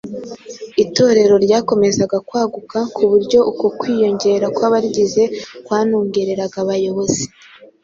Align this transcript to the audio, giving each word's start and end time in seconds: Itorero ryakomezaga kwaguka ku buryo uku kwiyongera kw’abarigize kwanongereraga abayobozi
Itorero 0.83 1.35
ryakomezaga 1.45 2.17
kwaguka 2.27 2.79
ku 2.95 3.03
buryo 3.11 3.39
uku 3.51 3.65
kwiyongera 3.79 4.45
kw’abarigize 4.55 5.23
kwanongereraga 5.65 6.57
abayobozi 6.63 7.23